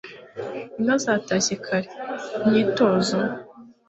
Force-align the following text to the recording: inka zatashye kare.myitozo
inka 0.79 0.95
zatashye 1.03 1.55
kare.myitozo 1.65 3.17